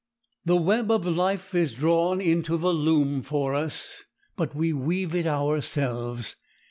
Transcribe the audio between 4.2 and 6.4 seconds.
but we weave it ourselves.